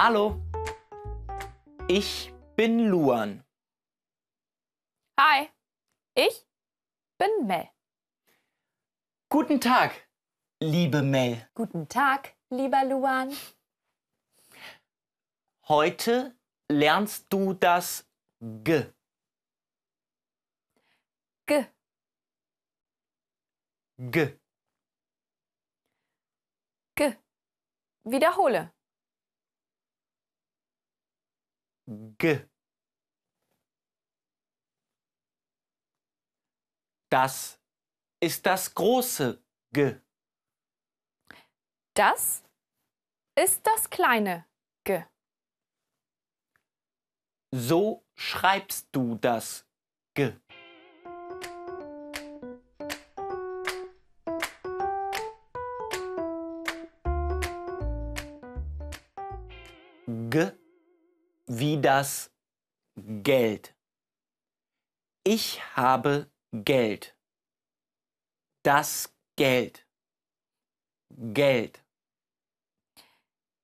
[0.00, 0.40] Hallo,
[1.88, 3.44] ich bin Luan.
[5.18, 5.48] Hi,
[6.14, 6.46] ich
[7.18, 7.68] bin Mel.
[9.28, 10.08] Guten Tag,
[10.62, 11.50] liebe Mel.
[11.52, 13.36] Guten Tag, lieber Luan.
[15.66, 16.38] Heute
[16.70, 18.08] lernst du das
[18.38, 18.84] G.
[21.46, 21.66] G,
[23.98, 24.38] G.
[26.94, 27.16] G.
[28.04, 28.77] Wiederhole.
[32.18, 32.44] G.
[37.10, 37.60] Das
[38.20, 39.40] ist das große
[39.72, 40.00] G.
[41.94, 42.42] Das
[43.36, 44.46] ist das kleine
[44.84, 45.04] G.
[47.54, 49.64] So schreibst du das
[50.14, 50.36] G.
[60.30, 60.57] G
[61.48, 62.30] wie das
[62.96, 63.74] Geld.
[65.24, 67.16] Ich habe Geld.
[68.62, 69.86] Das Geld.
[71.10, 71.84] Geld.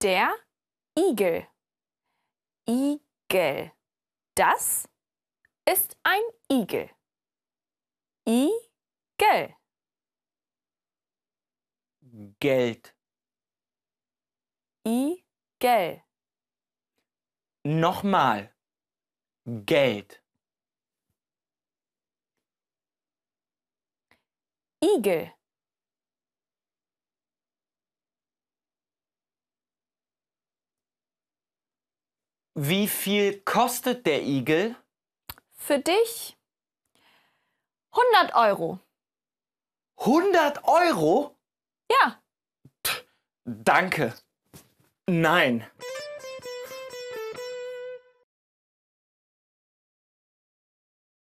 [0.00, 0.34] Der
[0.96, 1.46] Igel.
[2.68, 3.72] Igel.
[4.36, 4.88] Das
[5.68, 6.90] ist ein Igel.
[8.26, 9.56] Igel.
[12.38, 12.94] Geld.
[14.84, 16.02] Igel.
[17.64, 18.54] Nochmal.
[19.44, 20.22] Geld.
[24.80, 25.32] Igel.
[32.54, 34.76] Wie viel kostet der Igel?
[35.54, 36.36] Für dich
[37.92, 38.78] 100 Euro.
[39.96, 41.36] 100 Euro?
[41.90, 42.22] Ja,
[43.44, 44.14] Danke.
[45.06, 45.66] Nein.